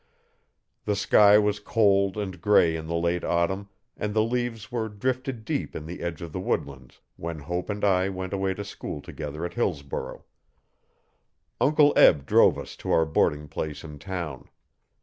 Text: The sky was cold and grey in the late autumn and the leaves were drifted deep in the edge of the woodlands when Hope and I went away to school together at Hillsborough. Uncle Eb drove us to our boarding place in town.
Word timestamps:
The 0.85 0.95
sky 0.95 1.37
was 1.37 1.59
cold 1.59 2.17
and 2.17 2.41
grey 2.41 2.75
in 2.75 2.87
the 2.87 2.95
late 2.95 3.23
autumn 3.23 3.69
and 3.95 4.15
the 4.15 4.23
leaves 4.23 4.71
were 4.71 4.89
drifted 4.89 5.45
deep 5.45 5.75
in 5.75 5.85
the 5.85 6.01
edge 6.01 6.23
of 6.23 6.31
the 6.33 6.39
woodlands 6.39 7.01
when 7.17 7.37
Hope 7.37 7.69
and 7.69 7.85
I 7.85 8.09
went 8.09 8.33
away 8.33 8.55
to 8.55 8.65
school 8.65 9.01
together 9.03 9.45
at 9.45 9.53
Hillsborough. 9.53 10.25
Uncle 11.59 11.93
Eb 11.95 12.25
drove 12.25 12.57
us 12.57 12.75
to 12.77 12.91
our 12.91 13.05
boarding 13.05 13.47
place 13.47 13.83
in 13.83 13.99
town. 13.99 14.49